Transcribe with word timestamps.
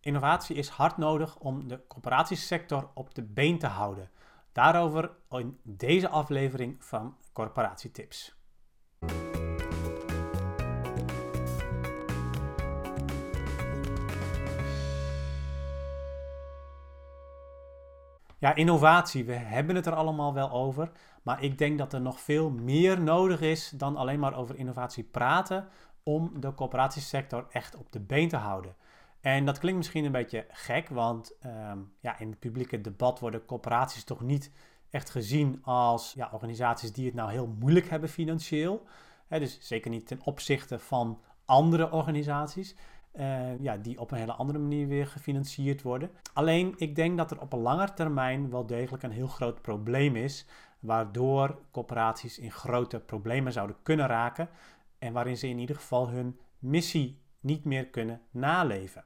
Innovatie 0.00 0.56
is 0.56 0.68
hard 0.68 0.96
nodig 0.96 1.38
om 1.38 1.68
de 1.68 1.86
corporatiesector 1.88 2.90
op 2.94 3.14
de 3.14 3.22
been 3.22 3.58
te 3.58 3.66
houden. 3.66 4.10
Daarover 4.52 5.10
in 5.28 5.58
deze 5.62 6.08
aflevering 6.08 6.84
van 6.84 7.16
Corporatietips. 7.32 8.36
Ja, 18.40 18.54
innovatie, 18.54 19.24
we 19.24 19.32
hebben 19.32 19.76
het 19.76 19.86
er 19.86 19.94
allemaal 19.94 20.34
wel 20.34 20.50
over. 20.50 20.90
Maar 21.22 21.42
ik 21.42 21.58
denk 21.58 21.78
dat 21.78 21.92
er 21.92 22.00
nog 22.00 22.20
veel 22.20 22.50
meer 22.50 23.00
nodig 23.00 23.40
is 23.40 23.70
dan 23.70 23.96
alleen 23.96 24.20
maar 24.20 24.36
over 24.36 24.56
innovatie 24.56 25.04
praten 25.04 25.68
om 26.02 26.40
de 26.40 26.54
corporatiesector 26.54 27.46
echt 27.50 27.76
op 27.76 27.92
de 27.92 28.00
been 28.00 28.28
te 28.28 28.36
houden. 28.36 28.76
En 29.28 29.44
dat 29.44 29.58
klinkt 29.58 29.78
misschien 29.78 30.04
een 30.04 30.12
beetje 30.12 30.46
gek, 30.50 30.88
want 30.88 31.36
ehm, 31.40 31.78
ja, 32.00 32.18
in 32.18 32.30
het 32.30 32.38
publieke 32.38 32.80
debat 32.80 33.18
worden 33.18 33.44
corporaties 33.44 34.04
toch 34.04 34.20
niet 34.20 34.50
echt 34.90 35.10
gezien 35.10 35.58
als 35.62 36.12
ja, 36.12 36.30
organisaties 36.32 36.92
die 36.92 37.06
het 37.06 37.14
nou 37.14 37.30
heel 37.30 37.54
moeilijk 37.58 37.88
hebben 37.88 38.08
financieel. 38.08 38.86
dus 39.28 39.58
zeker 39.60 39.90
niet 39.90 40.06
ten 40.06 40.20
opzichte 40.24 40.78
van 40.78 41.20
andere 41.44 41.90
organisaties. 41.90 42.74
Uh, 43.14 43.60
ja, 43.60 43.76
die 43.76 44.00
op 44.00 44.10
een 44.10 44.18
hele 44.18 44.32
andere 44.32 44.58
manier 44.58 44.88
weer 44.88 45.06
gefinancierd 45.06 45.82
worden. 45.82 46.10
Alleen 46.32 46.74
ik 46.76 46.94
denk 46.94 47.16
dat 47.16 47.30
er 47.30 47.40
op 47.40 47.52
een 47.52 47.58
lange 47.58 47.94
termijn 47.94 48.50
wel 48.50 48.66
degelijk 48.66 49.02
een 49.02 49.10
heel 49.10 49.26
groot 49.26 49.62
probleem 49.62 50.16
is, 50.16 50.46
waardoor 50.80 51.58
corporaties 51.70 52.38
in 52.38 52.52
grote 52.52 53.00
problemen 53.00 53.52
zouden 53.52 53.76
kunnen 53.82 54.06
raken 54.06 54.48
en 54.98 55.12
waarin 55.12 55.36
ze 55.36 55.48
in 55.48 55.58
ieder 55.58 55.76
geval 55.76 56.08
hun 56.08 56.38
missie 56.58 57.26
niet 57.40 57.64
meer 57.64 57.86
kunnen 57.86 58.20
naleven. 58.30 59.04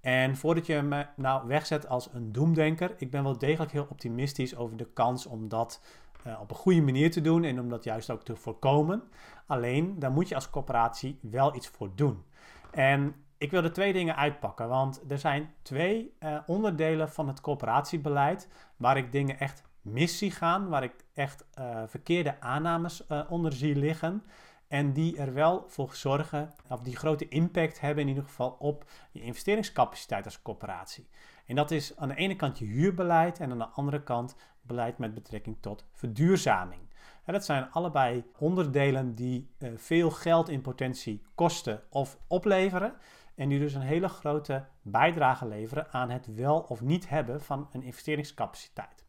En 0.00 0.36
voordat 0.36 0.66
je 0.66 0.82
me 0.82 1.06
nou 1.16 1.46
wegzet 1.46 1.88
als 1.88 2.08
een 2.12 2.32
doemdenker, 2.32 2.94
ik 2.98 3.10
ben 3.10 3.22
wel 3.22 3.38
degelijk 3.38 3.72
heel 3.72 3.86
optimistisch 3.90 4.56
over 4.56 4.76
de 4.76 4.92
kans 4.92 5.26
om 5.26 5.48
dat 5.48 5.82
uh, 6.26 6.40
op 6.40 6.50
een 6.50 6.56
goede 6.56 6.82
manier 6.82 7.10
te 7.10 7.20
doen 7.20 7.44
en 7.44 7.60
om 7.60 7.68
dat 7.68 7.84
juist 7.84 8.10
ook 8.10 8.22
te 8.22 8.36
voorkomen. 8.36 9.02
Alleen, 9.46 9.98
daar 9.98 10.10
moet 10.12 10.28
je 10.28 10.34
als 10.34 10.50
corporatie 10.50 11.18
wel 11.22 11.54
iets 11.54 11.68
voor 11.68 11.90
doen. 11.94 12.24
En 12.70 13.14
ik 13.38 13.50
wil 13.50 13.64
er 13.64 13.72
twee 13.72 13.92
dingen 13.92 14.16
uitpakken, 14.16 14.68
want 14.68 15.02
er 15.08 15.18
zijn 15.18 15.54
twee 15.62 16.16
uh, 16.20 16.38
onderdelen 16.46 17.10
van 17.10 17.28
het 17.28 17.40
corporatiebeleid 17.40 18.48
waar 18.76 18.96
ik 18.96 19.12
dingen 19.12 19.38
echt 19.38 19.62
mis 19.82 20.18
zie 20.18 20.30
gaan, 20.30 20.68
waar 20.68 20.82
ik 20.82 20.94
echt 21.14 21.46
uh, 21.58 21.82
verkeerde 21.86 22.40
aannames 22.40 23.06
onder 23.28 23.52
zie 23.52 23.76
liggen. 23.76 24.22
En 24.70 24.92
die 24.92 25.16
er 25.16 25.34
wel 25.34 25.64
voor 25.68 25.94
zorgen, 25.94 26.54
of 26.68 26.80
die 26.80 26.96
grote 26.96 27.28
impact 27.28 27.80
hebben 27.80 28.02
in 28.02 28.08
ieder 28.08 28.24
geval 28.24 28.56
op 28.58 28.84
je 29.10 29.22
investeringscapaciteit 29.22 30.24
als 30.24 30.42
corporatie. 30.42 31.08
En 31.46 31.56
dat 31.56 31.70
is 31.70 31.96
aan 31.96 32.08
de 32.08 32.14
ene 32.14 32.36
kant 32.36 32.58
je 32.58 32.64
huurbeleid 32.64 33.40
en 33.40 33.50
aan 33.50 33.58
de 33.58 33.66
andere 33.68 34.02
kant 34.02 34.36
beleid 34.62 34.98
met 34.98 35.14
betrekking 35.14 35.56
tot 35.60 35.84
verduurzaming. 35.92 36.80
En 37.24 37.32
dat 37.32 37.44
zijn 37.44 37.70
allebei 37.70 38.24
onderdelen 38.38 39.14
die 39.14 39.50
uh, 39.58 39.70
veel 39.76 40.10
geld 40.10 40.48
in 40.48 40.60
potentie 40.60 41.22
kosten 41.34 41.82
of 41.88 42.18
opleveren. 42.26 42.94
En 43.34 43.48
die 43.48 43.58
dus 43.58 43.74
een 43.74 43.80
hele 43.80 44.08
grote 44.08 44.66
bijdrage 44.82 45.46
leveren 45.46 45.92
aan 45.92 46.10
het 46.10 46.34
wel 46.34 46.60
of 46.60 46.80
niet 46.80 47.08
hebben 47.08 47.40
van 47.40 47.68
een 47.72 47.82
investeringscapaciteit. 47.82 49.04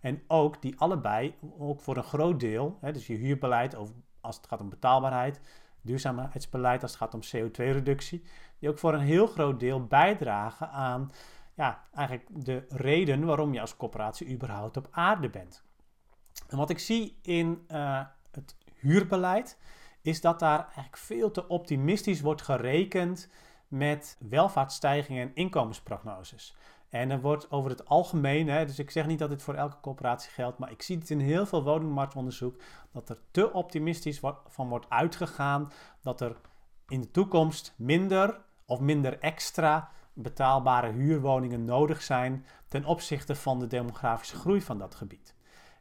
En 0.00 0.22
ook 0.26 0.62
die 0.62 0.78
allebei, 0.78 1.34
ook 1.58 1.80
voor 1.80 1.96
een 1.96 2.02
groot 2.02 2.40
deel, 2.40 2.78
dus 2.80 3.06
je 3.06 3.14
huurbeleid 3.14 3.74
over 3.74 3.94
als 4.22 4.36
het 4.36 4.46
gaat 4.46 4.60
om 4.60 4.68
betaalbaarheid, 4.68 5.40
duurzaamheidsbeleid 5.80 6.82
als 6.82 6.90
het 6.90 7.00
gaat 7.00 7.14
om 7.14 7.20
CO2-reductie, 7.20 8.24
die 8.58 8.68
ook 8.68 8.78
voor 8.78 8.94
een 8.94 9.00
heel 9.00 9.26
groot 9.26 9.60
deel 9.60 9.86
bijdragen 9.86 10.70
aan 10.70 11.10
ja, 11.54 11.84
eigenlijk 11.94 12.44
de 12.44 12.64
reden 12.68 13.24
waarom 13.24 13.54
je 13.54 13.60
als 13.60 13.76
corporatie 13.76 14.30
überhaupt 14.30 14.76
op 14.76 14.88
aarde 14.90 15.30
bent. 15.30 15.64
En 16.48 16.56
wat 16.56 16.70
ik 16.70 16.78
zie 16.78 17.18
in 17.22 17.64
uh, 17.68 18.00
het 18.30 18.56
huurbeleid 18.74 19.58
is 20.00 20.20
dat 20.20 20.38
daar 20.38 20.58
eigenlijk 20.58 20.96
veel 20.96 21.30
te 21.30 21.48
optimistisch 21.48 22.20
wordt 22.20 22.42
gerekend 22.42 23.28
met 23.68 24.16
welvaartsstijgingen 24.28 25.28
en 25.28 25.34
inkomensprognoses. 25.34 26.56
En 26.92 27.10
er 27.10 27.20
wordt 27.20 27.50
over 27.50 27.70
het 27.70 27.88
algemeen, 27.88 28.48
hè, 28.48 28.66
dus 28.66 28.78
ik 28.78 28.90
zeg 28.90 29.06
niet 29.06 29.18
dat 29.18 29.28
dit 29.28 29.42
voor 29.42 29.54
elke 29.54 29.80
coöperatie 29.80 30.30
geldt, 30.30 30.58
maar 30.58 30.70
ik 30.70 30.82
zie 30.82 30.98
het 30.98 31.10
in 31.10 31.20
heel 31.20 31.46
veel 31.46 31.62
woningmarktonderzoek, 31.62 32.60
dat 32.90 33.08
er 33.08 33.18
te 33.30 33.52
optimistisch 33.52 34.20
van 34.46 34.68
wordt 34.68 34.86
uitgegaan 34.88 35.72
dat 36.02 36.20
er 36.20 36.36
in 36.88 37.00
de 37.00 37.10
toekomst 37.10 37.74
minder 37.76 38.40
of 38.66 38.80
minder 38.80 39.18
extra 39.18 39.90
betaalbare 40.12 40.90
huurwoningen 40.90 41.64
nodig 41.64 42.02
zijn 42.02 42.46
ten 42.68 42.84
opzichte 42.84 43.34
van 43.34 43.58
de 43.58 43.66
demografische 43.66 44.36
groei 44.36 44.62
van 44.62 44.78
dat 44.78 44.94
gebied. 44.94 45.34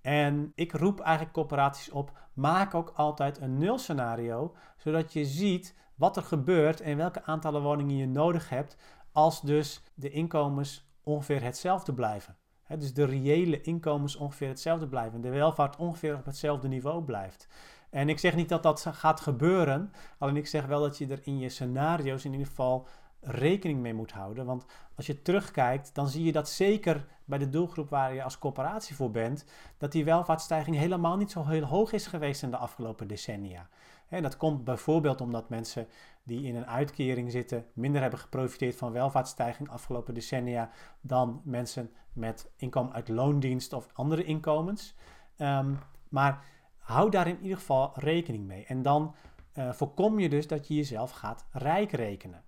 En 0.00 0.52
ik 0.54 0.72
roep 0.72 1.00
eigenlijk 1.00 1.34
corporaties 1.34 1.90
op, 1.90 2.12
maak 2.32 2.74
ook 2.74 2.92
altijd 2.94 3.40
een 3.40 3.58
nulscenario, 3.58 4.54
zodat 4.76 5.12
je 5.12 5.24
ziet 5.24 5.74
wat 5.94 6.16
er 6.16 6.22
gebeurt 6.22 6.80
en 6.80 6.96
welke 6.96 7.24
aantallen 7.24 7.62
woningen 7.62 7.96
je 7.96 8.06
nodig 8.06 8.48
hebt 8.48 8.76
als 9.12 9.40
dus 9.40 9.82
de 9.94 10.10
inkomens 10.10 10.85
ongeveer 11.06 11.42
hetzelfde 11.42 11.94
blijven. 11.94 12.36
dus 12.78 12.94
de 12.94 13.04
reële 13.04 13.60
inkomens 13.60 14.16
ongeveer 14.16 14.48
hetzelfde 14.48 14.88
blijven. 14.88 15.20
De 15.20 15.30
welvaart 15.30 15.76
ongeveer 15.76 16.14
op 16.14 16.24
hetzelfde 16.24 16.68
niveau 16.68 17.02
blijft. 17.02 17.48
En 17.90 18.08
ik 18.08 18.18
zeg 18.18 18.34
niet 18.34 18.48
dat 18.48 18.62
dat 18.62 18.86
gaat 18.92 19.20
gebeuren. 19.20 19.92
Alleen 20.18 20.36
ik 20.36 20.46
zeg 20.46 20.66
wel 20.66 20.80
dat 20.80 20.98
je 20.98 21.06
er 21.06 21.20
in 21.22 21.38
je 21.38 21.48
scenario's 21.48 22.24
in 22.24 22.32
ieder 22.32 22.46
geval 22.46 22.86
rekening 23.20 23.80
mee 23.80 23.94
moet 23.94 24.12
houden. 24.12 24.46
Want 24.46 24.66
als 24.96 25.06
je 25.06 25.22
terugkijkt, 25.22 25.94
dan 25.94 26.08
zie 26.08 26.24
je 26.24 26.32
dat 26.32 26.48
zeker 26.48 27.06
bij 27.24 27.38
de 27.38 27.48
doelgroep 27.48 27.88
waar 27.88 28.14
je 28.14 28.22
als 28.22 28.38
corporatie 28.38 28.96
voor 28.96 29.10
bent, 29.10 29.44
dat 29.78 29.92
die 29.92 30.04
welvaartsstijging 30.04 30.76
helemaal 30.76 31.16
niet 31.16 31.30
zo 31.30 31.44
heel 31.44 31.64
hoog 31.64 31.92
is 31.92 32.06
geweest 32.06 32.42
in 32.42 32.50
de 32.50 32.56
afgelopen 32.56 33.08
decennia. 33.08 33.68
En 34.08 34.22
dat 34.22 34.36
komt 34.36 34.64
bijvoorbeeld 34.64 35.20
omdat 35.20 35.48
mensen 35.48 35.86
die 36.22 36.42
in 36.42 36.56
een 36.56 36.66
uitkering 36.66 37.30
zitten 37.30 37.66
minder 37.72 38.00
hebben 38.00 38.18
geprofiteerd 38.18 38.76
van 38.76 38.92
welvaartsstijging 38.92 39.68
afgelopen 39.70 40.14
decennia 40.14 40.70
dan 41.00 41.40
mensen 41.44 41.90
met 42.12 42.50
inkomen 42.56 42.92
uit 42.92 43.08
loondienst 43.08 43.72
of 43.72 43.88
andere 43.92 44.24
inkomens. 44.24 44.94
Ehm, 45.36 45.74
maar 46.08 46.44
hou 46.78 47.10
daar 47.10 47.26
in 47.26 47.40
ieder 47.40 47.58
geval 47.58 47.92
rekening 47.94 48.46
mee. 48.46 48.64
En 48.64 48.82
dan 48.82 49.14
uh, 49.54 49.72
voorkom 49.72 50.18
je 50.18 50.28
dus 50.28 50.46
dat 50.46 50.68
je 50.68 50.74
jezelf 50.74 51.10
gaat 51.10 51.46
rijk 51.50 51.92
rekenen. 51.92 52.42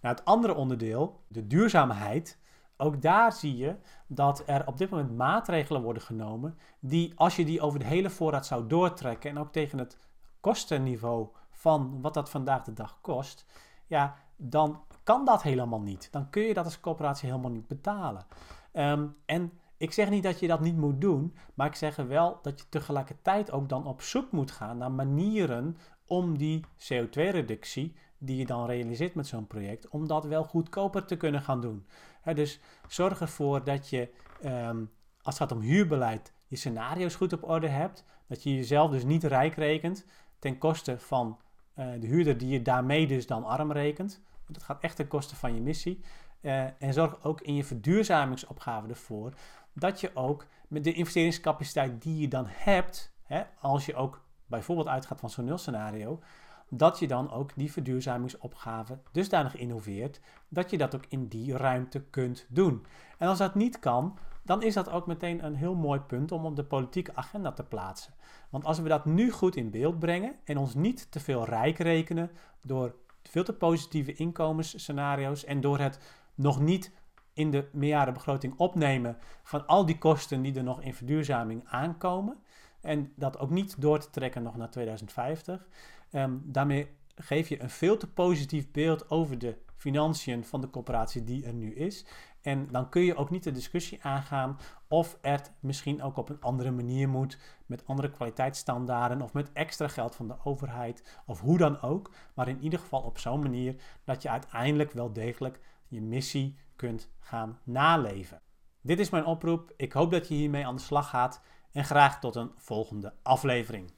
Nou, 0.00 0.14
het 0.14 0.24
andere 0.24 0.54
onderdeel, 0.54 1.20
de 1.28 1.46
duurzaamheid, 1.46 2.38
ook 2.76 3.02
daar 3.02 3.32
zie 3.32 3.56
je 3.56 3.76
dat 4.06 4.42
er 4.46 4.66
op 4.66 4.78
dit 4.78 4.90
moment 4.90 5.16
maatregelen 5.16 5.82
worden 5.82 6.02
genomen 6.02 6.58
die, 6.80 7.12
als 7.16 7.36
je 7.36 7.44
die 7.44 7.60
over 7.60 7.78
de 7.78 7.84
hele 7.84 8.10
voorraad 8.10 8.46
zou 8.46 8.66
doortrekken 8.66 9.30
en 9.30 9.38
ook 9.38 9.52
tegen 9.52 9.78
het 9.78 9.98
kostenniveau 10.40 11.28
van 11.50 12.00
wat 12.00 12.14
dat 12.14 12.30
vandaag 12.30 12.62
de 12.62 12.72
dag 12.72 12.98
kost, 13.00 13.46
ja, 13.86 14.16
dan 14.36 14.84
kan 15.02 15.24
dat 15.24 15.42
helemaal 15.42 15.80
niet. 15.80 16.08
Dan 16.12 16.30
kun 16.30 16.42
je 16.42 16.54
dat 16.54 16.64
als 16.64 16.80
coöperatie 16.80 17.28
helemaal 17.28 17.50
niet 17.50 17.66
betalen. 17.66 18.26
Ehm, 18.72 19.06
en 19.26 19.52
ik 19.76 19.92
zeg 19.92 20.10
niet 20.10 20.22
dat 20.22 20.40
je 20.40 20.46
dat 20.46 20.60
niet 20.60 20.76
moet 20.76 21.00
doen, 21.00 21.34
maar 21.54 21.66
ik 21.66 21.74
zeg 21.74 21.96
wel 21.96 22.38
dat 22.42 22.60
je 22.60 22.68
tegelijkertijd 22.68 23.50
ook 23.50 23.68
dan 23.68 23.86
op 23.86 24.02
zoek 24.02 24.32
moet 24.32 24.50
gaan 24.50 24.78
naar 24.78 24.92
manieren 24.92 25.76
om 26.06 26.38
die 26.38 26.64
CO2-reductie 26.76 27.96
die 28.18 28.36
je 28.36 28.46
dan 28.46 28.66
realiseert 28.66 29.14
met 29.14 29.26
zo'n 29.26 29.46
project, 29.46 29.88
om 29.88 30.06
dat 30.06 30.24
wel 30.24 30.44
goedkoper 30.44 31.04
te 31.04 31.16
kunnen 31.16 31.42
gaan 31.42 31.60
doen. 31.60 31.86
dus 32.34 32.60
zorg 32.88 33.20
ervoor 33.20 33.64
dat 33.64 33.88
je, 33.88 34.10
ehm, 34.42 34.84
als 35.22 35.38
het 35.38 35.48
gaat 35.48 35.52
om 35.52 35.64
huurbeleid, 35.64 36.32
je 36.46 36.56
scenario's 36.56 37.14
goed 37.14 37.32
op 37.32 37.48
orde 37.48 37.68
hebt. 37.68 38.04
Dat 38.28 38.42
je 38.42 38.54
jezelf 38.54 38.90
dus 38.90 39.04
niet 39.04 39.24
rijk 39.24 39.54
rekent 39.54 40.04
ten 40.40 40.58
koste 40.58 40.98
van 40.98 41.38
uh, 41.78 41.86
de 42.00 42.06
huurder 42.06 42.38
die 42.38 42.48
je 42.48 42.62
daarmee 42.62 43.06
dus 43.06 43.26
dan 43.26 43.44
arm 43.44 43.72
rekent. 43.72 44.22
Dat 44.46 44.62
gaat 44.62 44.82
echt 44.82 44.96
ten 44.96 45.08
koste 45.08 45.36
van 45.36 45.54
je 45.54 45.60
missie. 45.60 46.00
Uh, 46.40 46.82
en 46.82 46.92
zorg 46.92 47.24
ook 47.24 47.40
in 47.40 47.54
je 47.54 47.64
verduurzamingsopgave 47.64 48.88
ervoor 48.88 49.32
dat 49.72 50.00
je 50.00 50.10
ook 50.14 50.46
met 50.68 50.84
de 50.84 50.92
investeringscapaciteit 50.92 52.02
die 52.02 52.20
je 52.20 52.28
dan 52.28 52.44
hebt, 52.48 53.12
hè, 53.22 53.42
als 53.60 53.86
je 53.86 53.94
ook 53.94 54.24
bijvoorbeeld 54.46 54.88
uitgaat 54.88 55.20
van 55.20 55.30
zo'n 55.30 55.44
nulscenario, 55.44 56.20
dat 56.68 56.98
je 56.98 57.06
dan 57.06 57.30
ook 57.30 57.50
die 57.56 57.72
verduurzamingsopgave 57.72 58.98
dusdanig 59.12 59.56
innoveert 59.56 60.20
dat 60.48 60.70
je 60.70 60.78
dat 60.78 60.94
ook 60.94 61.04
in 61.08 61.28
die 61.28 61.56
ruimte 61.56 62.00
kunt 62.00 62.46
doen. 62.48 62.86
En 63.18 63.28
als 63.28 63.38
dat 63.38 63.54
niet 63.54 63.78
kan, 63.78 64.18
dan 64.50 64.62
is 64.62 64.74
dat 64.74 64.90
ook 64.90 65.06
meteen 65.06 65.44
een 65.44 65.54
heel 65.54 65.74
mooi 65.74 66.00
punt 66.00 66.32
om 66.32 66.44
op 66.44 66.56
de 66.56 66.64
politieke 66.64 67.14
agenda 67.14 67.52
te 67.52 67.62
plaatsen. 67.62 68.14
Want 68.48 68.64
als 68.64 68.78
we 68.78 68.88
dat 68.88 69.04
nu 69.04 69.30
goed 69.30 69.56
in 69.56 69.70
beeld 69.70 69.98
brengen 69.98 70.34
en 70.44 70.56
ons 70.56 70.74
niet 70.74 71.10
te 71.10 71.20
veel 71.20 71.44
rijk 71.44 71.78
rekenen 71.78 72.30
door 72.60 72.94
veel 73.22 73.44
te 73.44 73.52
positieve 73.52 74.12
inkomensscenario's 74.12 75.44
en 75.44 75.60
door 75.60 75.78
het 75.78 75.98
nog 76.34 76.60
niet 76.60 76.92
in 77.32 77.50
de 77.50 77.68
meerjarenbegroting 77.72 78.54
opnemen 78.56 79.18
van 79.42 79.66
al 79.66 79.86
die 79.86 79.98
kosten 79.98 80.42
die 80.42 80.54
er 80.54 80.64
nog 80.64 80.82
in 80.82 80.94
verduurzaming 80.94 81.62
aankomen. 81.64 82.36
En 82.80 83.12
dat 83.16 83.38
ook 83.38 83.50
niet 83.50 83.80
door 83.80 83.98
te 83.98 84.10
trekken 84.10 84.42
nog 84.42 84.56
naar 84.56 84.70
2050. 84.70 85.54
Um, 85.54 85.66
ehm, 86.10 86.36
daarmee 86.42 86.88
geef 87.14 87.48
je 87.48 87.62
een 87.62 87.70
veel 87.70 87.96
te 87.96 88.06
positief 88.06 88.70
beeld 88.70 89.10
over 89.10 89.38
de 89.38 89.56
financiën 89.80 90.44
van 90.44 90.60
de 90.60 90.70
coöperatie 90.70 91.24
die 91.24 91.44
er 91.44 91.54
nu 91.54 91.74
is. 91.74 92.04
En 92.42 92.68
dan 92.70 92.88
kun 92.88 93.02
je 93.02 93.16
ook 93.16 93.30
niet 93.30 93.42
de 93.42 93.52
discussie 93.52 94.04
aangaan 94.04 94.58
of 94.88 95.18
het 95.20 95.52
misschien 95.60 96.02
ook 96.02 96.16
op 96.16 96.28
een 96.28 96.40
andere 96.40 96.70
manier 96.70 97.08
moet, 97.08 97.38
met 97.66 97.86
andere 97.86 98.10
kwaliteitsstandaarden 98.10 99.22
of 99.22 99.32
met 99.32 99.52
extra 99.52 99.88
geld 99.88 100.14
van 100.14 100.28
de 100.28 100.36
overheid 100.44 101.20
of 101.26 101.40
hoe 101.40 101.58
dan 101.58 101.80
ook. 101.80 102.10
Maar 102.34 102.48
in 102.48 102.62
ieder 102.62 102.78
geval 102.78 103.00
op 103.00 103.18
zo'n 103.18 103.42
manier 103.42 103.82
dat 104.04 104.22
je 104.22 104.30
uiteindelijk 104.30 104.92
wel 104.92 105.12
degelijk 105.12 105.60
je 105.86 106.02
missie 106.02 106.58
kunt 106.76 107.10
gaan 107.18 107.58
naleven. 107.64 108.40
Dit 108.80 108.98
is 108.98 109.10
mijn 109.10 109.24
oproep. 109.24 109.72
Ik 109.76 109.92
hoop 109.92 110.10
dat 110.10 110.28
je 110.28 110.34
hiermee 110.34 110.66
aan 110.66 110.76
de 110.76 110.82
slag 110.82 111.08
gaat 111.08 111.42
en 111.72 111.84
graag 111.84 112.20
tot 112.20 112.36
een 112.36 112.52
volgende 112.56 113.14
aflevering. 113.22 113.92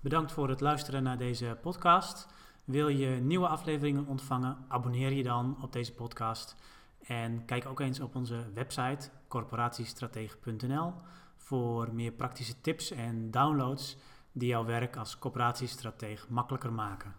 Bedankt 0.00 0.32
voor 0.32 0.48
het 0.48 0.60
luisteren 0.60 1.02
naar 1.02 1.18
deze 1.18 1.58
podcast. 1.62 2.28
Wil 2.66 2.88
je 2.88 3.08
nieuwe 3.08 3.48
afleveringen 3.48 4.06
ontvangen? 4.06 4.64
Abonneer 4.68 5.12
je 5.12 5.22
dan 5.22 5.56
op 5.62 5.72
deze 5.72 5.94
podcast. 5.94 6.56
En 7.00 7.44
kijk 7.44 7.66
ook 7.66 7.80
eens 7.80 8.00
op 8.00 8.14
onze 8.14 8.52
website 8.54 9.10
corporatiestratege.nl 9.28 10.92
voor 11.36 11.94
meer 11.94 12.12
praktische 12.12 12.60
tips 12.60 12.90
en 12.90 13.30
downloads 13.30 13.96
die 14.32 14.48
jouw 14.48 14.64
werk 14.64 14.96
als 14.96 15.18
corporatiestratege 15.18 16.26
makkelijker 16.28 16.72
maken. 16.72 17.14